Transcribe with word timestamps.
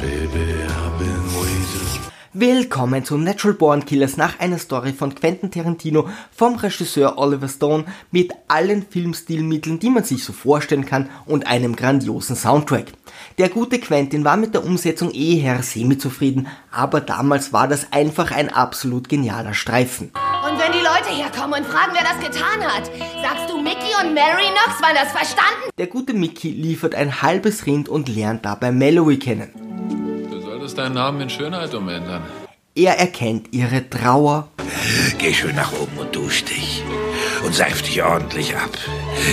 Baby, 0.00 0.52
I've 0.68 0.98
been 0.98 1.24
waiting. 1.34 2.00
Willkommen 2.34 3.02
zu 3.02 3.16
Natural 3.16 3.54
Born 3.54 3.86
Killers 3.86 4.18
nach 4.18 4.38
einer 4.40 4.58
Story 4.58 4.92
von 4.92 5.14
Quentin 5.14 5.50
Tarantino 5.50 6.10
vom 6.30 6.56
Regisseur 6.56 7.16
Oliver 7.16 7.48
Stone 7.48 7.86
mit 8.10 8.34
allen 8.46 8.84
Filmstilmitteln, 8.86 9.78
die 9.78 9.88
man 9.88 10.04
sich 10.04 10.22
so 10.22 10.34
vorstellen 10.34 10.84
kann 10.84 11.08
und 11.24 11.46
einem 11.46 11.74
grandiosen 11.76 12.36
Soundtrack. 12.36 12.92
Der 13.38 13.48
gute 13.48 13.78
Quentin 13.78 14.22
war 14.24 14.36
mit 14.36 14.52
der 14.52 14.66
Umsetzung 14.66 15.12
eher 15.12 15.62
semi-zufrieden, 15.62 16.48
aber 16.70 17.00
damals 17.00 17.54
war 17.54 17.66
das 17.66 17.90
einfach 17.90 18.32
ein 18.32 18.52
absolut 18.52 19.08
genialer 19.08 19.54
Streifen. 19.54 20.10
Und 20.10 20.58
wenn 20.58 20.72
die 20.72 20.84
Leute 20.84 21.08
herkommen 21.08 21.60
und 21.60 21.66
fragen, 21.66 21.92
wer 21.94 22.02
das 22.02 22.20
getan 22.20 22.62
hat, 22.62 22.84
sagst 23.22 23.48
du 23.48 23.62
Mickey 23.62 23.94
und 24.04 24.12
Mary 24.12 24.44
Knox 24.52 24.82
waren 24.82 24.94
das 24.94 25.10
verstanden? 25.10 25.70
Der 25.78 25.86
gute 25.86 26.12
Mickey 26.12 26.50
liefert 26.50 26.94
ein 26.94 27.22
halbes 27.22 27.64
Rind 27.64 27.88
und 27.88 28.14
lernt 28.14 28.44
dabei 28.44 28.72
Mallory 28.72 29.18
kennen. 29.18 29.65
Solltest 30.66 30.78
deinen 30.78 30.94
Namen 30.94 31.20
in 31.20 31.30
Schönheit 31.30 31.72
umändern. 31.74 32.22
Er 32.74 32.98
erkennt 32.98 33.54
ihre 33.54 33.88
Trauer, 33.88 34.48
Geh 35.16 35.32
schön 35.32 35.54
nach 35.54 35.72
oben 35.72 35.96
und 35.96 36.16
dusch 36.16 36.44
dich. 36.44 36.82
Und 37.44 37.54
seif 37.54 37.82
dich 37.82 38.02
ordentlich 38.02 38.56
ab. 38.56 38.70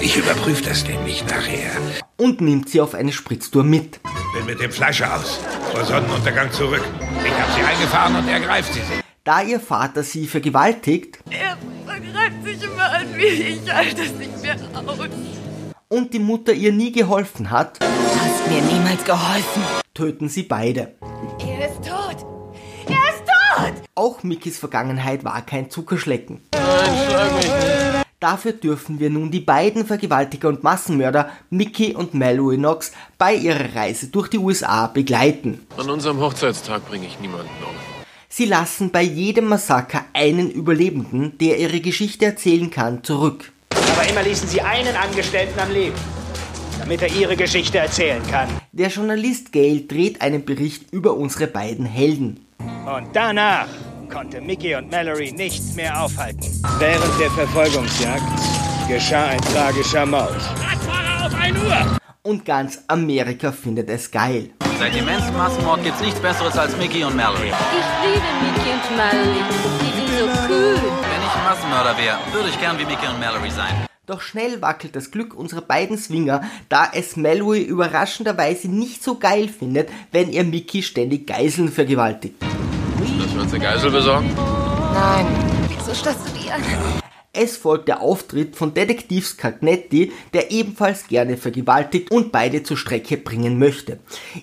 Ich 0.00 0.16
überprüfe 0.16 0.62
das 0.62 0.86
nämlich 0.86 1.26
nachher. 1.26 1.72
und 2.16 2.40
nimmt 2.40 2.70
sie 2.70 2.80
auf 2.80 2.94
eine 2.94 3.12
Spritztour 3.12 3.62
mit. 3.62 4.00
Bin 4.34 4.46
mit 4.46 4.58
dem 4.60 4.72
Fleischer 4.72 5.14
aus. 5.16 5.38
Vor 5.74 5.84
Sonnenuntergang 5.84 6.50
zurück. 6.50 6.82
Ich 7.22 7.32
hab 7.32 7.54
sie 7.54 7.62
eingefahren 7.62 8.16
und 8.16 8.26
er 8.26 8.40
greift 8.40 8.72
sie. 8.72 8.80
Da 9.22 9.42
ihr 9.42 9.60
Vater 9.60 10.02
sie 10.04 10.26
vergewaltigt 10.26 11.18
Er 11.28 11.58
vergreift 11.84 12.42
sich 12.42 12.62
immer 12.62 12.90
an 12.90 13.12
mir. 13.14 13.24
Ich 13.32 13.70
halte 13.70 14.00
es 14.02 14.14
nicht 14.14 14.40
mehr 14.42 14.56
aus. 14.74 14.98
und 15.88 16.14
die 16.14 16.18
Mutter 16.20 16.54
ihr 16.54 16.72
nie 16.72 16.90
geholfen 16.92 17.50
hat, 17.50 17.78
Du 17.80 17.86
hast 17.86 18.48
mir 18.50 18.62
niemals 18.62 19.04
geholfen. 19.04 19.62
töten 19.94 20.28
sie 20.28 20.44
beide. 20.44 20.94
Er 21.58 21.66
ist 21.66 21.78
tot. 21.78 22.24
Er 22.86 23.14
ist 23.14 23.24
tot. 23.26 23.82
Auch 23.96 24.22
Mickys 24.22 24.58
Vergangenheit 24.58 25.24
war 25.24 25.42
kein 25.42 25.70
Zuckerschlecken. 25.70 26.40
Dafür 28.20 28.52
dürfen 28.52 29.00
wir 29.00 29.10
nun 29.10 29.32
die 29.32 29.40
beiden 29.40 29.84
Vergewaltiger 29.84 30.50
und 30.50 30.62
Massenmörder 30.62 31.30
Mickey 31.50 31.96
und 31.96 32.14
Mallory 32.14 32.58
Knox 32.58 32.92
bei 33.16 33.34
ihrer 33.34 33.74
Reise 33.74 34.06
durch 34.06 34.28
die 34.28 34.38
USA 34.38 34.86
begleiten. 34.86 35.66
An 35.76 35.90
unserem 35.90 36.20
Hochzeitstag 36.20 36.86
bringe 36.86 37.08
ich 37.08 37.18
niemanden 37.18 37.48
um. 37.64 37.74
Sie 38.28 38.44
lassen 38.44 38.92
bei 38.92 39.02
jedem 39.02 39.46
Massaker 39.46 40.04
einen 40.12 40.52
Überlebenden, 40.52 41.38
der 41.38 41.58
ihre 41.58 41.80
Geschichte 41.80 42.26
erzählen 42.26 42.70
kann, 42.70 43.02
zurück. 43.02 43.50
Aber 43.70 44.08
immer 44.08 44.22
ließen 44.22 44.46
sie 44.46 44.60
einen 44.60 44.94
Angestellten 44.94 45.58
am 45.58 45.72
Leben, 45.72 45.96
damit 46.88 47.02
er 47.02 47.14
ihre 47.14 47.36
Geschichte 47.36 47.76
erzählen 47.76 48.22
kann. 48.30 48.48
Der 48.72 48.88
Journalist 48.88 49.52
Gail 49.52 49.86
dreht 49.86 50.22
einen 50.22 50.46
Bericht 50.46 50.90
über 50.90 51.12
unsere 51.14 51.46
beiden 51.46 51.84
Helden. 51.84 52.46
Und 52.58 53.08
danach 53.12 53.66
konnte 54.10 54.40
Mickey 54.40 54.74
und 54.74 54.90
Mallory 54.90 55.30
nichts 55.32 55.74
mehr 55.74 56.02
aufhalten. 56.02 56.40
Während 56.78 57.20
der 57.20 57.30
Verfolgungsjagd 57.32 58.22
geschah 58.88 59.26
ein 59.26 59.40
tragischer 59.42 60.06
Mord. 60.06 60.40
Und 62.22 62.46
ganz 62.46 62.82
Amerika 62.86 63.52
findet 63.52 63.90
es 63.90 64.10
geil. 64.10 64.48
Seit 64.78 64.94
dem 64.94 65.04
Massenmord 65.04 65.84
gibt's 65.84 66.00
nichts 66.00 66.20
Besseres 66.20 66.56
als 66.56 66.74
Mickey 66.78 67.04
und 67.04 67.14
Mallory. 67.14 67.48
Ich 67.48 67.88
liebe 68.02 68.26
Mickey 68.40 68.70
und 68.72 68.96
Mallory. 68.96 69.42
Die 69.82 69.92
sind 69.94 70.18
so 70.18 70.24
cool. 70.48 70.74
Wenn 70.74 71.22
ich 71.22 71.34
ein 71.36 71.44
Massenmörder 71.44 71.98
wäre, 71.98 72.16
würde 72.32 72.48
ich 72.48 72.58
gern 72.58 72.78
wie 72.78 72.86
Mickey 72.86 73.06
und 73.06 73.20
Mallory 73.20 73.50
sein. 73.50 73.88
Doch 74.08 74.22
schnell 74.22 74.62
wackelt 74.62 74.96
das 74.96 75.10
Glück 75.10 75.34
unserer 75.34 75.60
beiden 75.60 75.98
Swinger, 75.98 76.40
da 76.70 76.90
es 76.94 77.18
Mallory 77.18 77.62
überraschenderweise 77.62 78.66
nicht 78.66 79.04
so 79.04 79.18
geil 79.18 79.48
findet, 79.48 79.90
wenn 80.12 80.32
ihr 80.32 80.44
Mickey 80.44 80.82
ständig 80.82 81.26
Geiseln 81.26 81.70
vergewaltigt. 81.70 82.36
Dass 82.40 83.34
wir 83.34 83.42
uns 83.42 83.52
eine 83.52 83.62
Geisel 83.62 83.90
besorgen? 83.90 84.30
Nein. 84.94 85.26
Wieso 85.68 85.92
stellst 85.92 86.20
du 86.26 86.40
die 86.40 86.50
an? 86.50 86.62
Es 87.40 87.56
folgt 87.56 87.86
der 87.86 88.00
Auftritt 88.00 88.56
von 88.56 88.74
Detektiv 88.74 89.24
Scagnetti, 89.24 90.10
der 90.34 90.50
ebenfalls 90.50 91.06
gerne 91.06 91.36
vergewaltigt 91.36 92.10
und 92.10 92.32
beide 92.32 92.64
zur 92.64 92.76
Strecke 92.76 93.16
bringen 93.16 93.60
möchte. 93.60 94.00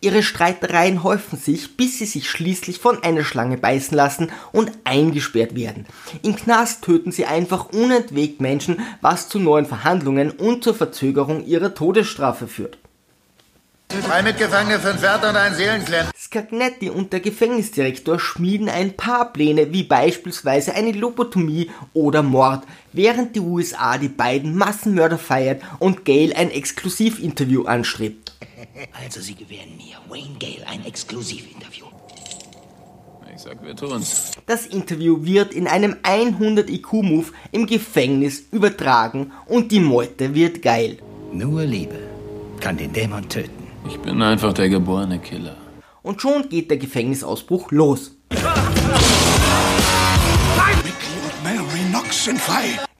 Ihre 0.00 0.22
Streitereien 0.22 1.02
häufen 1.02 1.38
sich, 1.38 1.76
bis 1.76 1.98
sie 1.98 2.06
sich 2.06 2.30
schließlich 2.30 2.78
von 2.78 3.02
einer 3.02 3.24
Schlange 3.24 3.58
beißen 3.58 3.94
lassen 3.94 4.32
und 4.52 4.72
eingesperrt 4.84 5.54
werden. 5.54 5.84
Im 6.22 6.34
Knast 6.34 6.82
töten 6.82 7.12
sie 7.12 7.26
einfach 7.26 7.66
unentwegt 7.74 8.40
Menschen, 8.40 8.80
was 9.02 9.28
zu 9.28 9.38
neuen 9.38 9.66
Verhandlungen 9.66 10.30
und 10.30 10.64
zur 10.64 10.74
Verzögerung 10.74 11.44
ihrer 11.44 11.74
Todesstrafe 11.74 12.48
führt. 12.48 12.78
Drei 13.88 14.22
Mitgefangene, 14.22 14.78
fünf 14.80 15.02
Wärter 15.02 15.28
und 15.28 15.36
ein 15.36 15.54
Seelenklemmer. 15.54 16.10
Scagnetti 16.28 16.90
und 16.90 17.14
der 17.14 17.20
Gefängnisdirektor 17.20 18.18
schmieden 18.18 18.68
ein 18.68 18.94
paar 18.98 19.32
Pläne, 19.32 19.72
wie 19.72 19.82
beispielsweise 19.82 20.74
eine 20.74 20.92
Lobotomie 20.92 21.70
oder 21.94 22.22
Mord, 22.22 22.64
während 22.92 23.34
die 23.34 23.40
USA 23.40 23.96
die 23.96 24.10
beiden 24.10 24.54
Massenmörder 24.54 25.16
feiert 25.16 25.62
und 25.78 26.04
Gail 26.04 26.34
ein 26.34 26.50
Exklusivinterview 26.50 27.64
anstrebt. 27.64 28.36
Also, 29.02 29.22
Sie 29.22 29.36
gewähren 29.36 29.74
mir, 29.78 29.96
Wayne 30.10 30.36
Gale, 30.38 30.66
ein 30.66 30.84
Exklusivinterview. 30.84 31.86
Ich 33.34 33.40
sag, 33.40 33.64
wir 33.64 33.74
tun's. 33.74 34.32
Das 34.44 34.66
Interview 34.66 35.24
wird 35.24 35.54
in 35.54 35.66
einem 35.66 35.96
100 36.02 36.68
IQ-Move 36.68 37.28
im 37.52 37.66
Gefängnis 37.66 38.40
übertragen 38.52 39.32
und 39.46 39.72
die 39.72 39.80
Meute 39.80 40.34
wird 40.34 40.60
geil. 40.60 40.98
Nur 41.32 41.62
Liebe 41.62 42.00
kann 42.60 42.76
den 42.76 42.92
Dämon 42.92 43.26
töten. 43.30 43.66
Ich 43.88 43.98
bin 44.00 44.20
einfach 44.20 44.52
der 44.52 44.68
geborene 44.68 45.18
Killer. 45.20 45.56
Und 46.02 46.22
schon 46.22 46.48
geht 46.48 46.70
der 46.70 46.78
Gefängnisausbruch 46.78 47.70
los. 47.70 48.12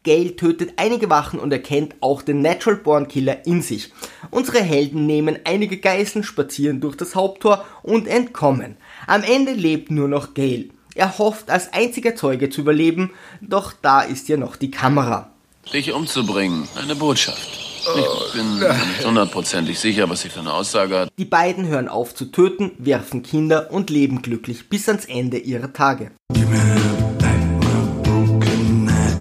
Gale 0.05 0.37
tötet 0.37 0.73
einige 0.77 1.11
Wachen 1.11 1.39
und 1.39 1.53
erkennt 1.53 1.97
auch 2.01 2.23
den 2.23 2.41
Natural 2.41 2.79
Born 2.79 3.09
Killer 3.09 3.47
in 3.47 3.63
sich. 3.63 3.93
Unsere 4.31 4.61
Helden 4.61 5.07
nehmen 5.07 5.39
einige 5.45 5.79
Geiseln, 5.79 6.25
spazieren 6.25 6.81
durch 6.81 6.97
das 6.97 7.15
Haupttor 7.15 7.65
und 7.83 8.09
entkommen. 8.09 8.77
Am 9.07 9.23
Ende 9.23 9.53
lebt 9.53 9.91
nur 9.91 10.09
noch 10.09 10.35
Gale. 10.35 10.71
Er 10.95 11.19
hofft 11.19 11.51
als 11.51 11.73
einziger 11.73 12.17
Zeuge 12.17 12.51
zu 12.51 12.63
überleben, 12.63 13.11
doch 13.41 13.73
da 13.83 14.01
ist 14.01 14.29
ja 14.29 14.37
noch 14.37 14.57
die 14.57 14.71
Kamera. 14.71 15.31
Dich 15.73 15.93
umzubringen. 15.93 16.67
Eine 16.75 16.95
Botschaft. 16.95 17.68
Ich 17.81 18.33
bin 18.33 18.59
nicht 18.59 19.05
hundertprozentig 19.05 19.79
sicher, 19.79 20.09
was 20.11 20.23
sie 20.23 20.29
für 20.29 20.41
eine 20.41 20.53
Aussage 20.53 20.99
hat. 21.01 21.09
Die 21.19 21.25
beiden 21.25 21.67
hören 21.67 21.89
auf 21.89 22.15
zu 22.15 22.27
töten, 22.27 22.73
werfen 22.79 23.23
Kinder 23.23 23.71
und 23.71 23.91
leben 23.91 24.23
glücklich 24.23 24.69
bis 24.69 24.89
ans 24.89 25.05
Ende 25.05 25.39
ihrer 25.39 25.73
Tage. 25.73 26.11
Give 26.33 26.47
me 26.47 26.68